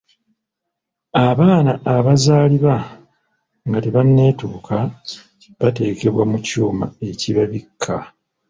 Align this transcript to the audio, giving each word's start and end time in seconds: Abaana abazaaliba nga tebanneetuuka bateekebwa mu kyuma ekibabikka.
Abaana 1.27 1.71
abazaaliba 1.95 2.75
nga 3.67 3.79
tebanneetuuka 3.83 4.77
bateekebwa 5.59 6.23
mu 6.31 6.37
kyuma 6.45 6.85
ekibabikka. 7.09 7.95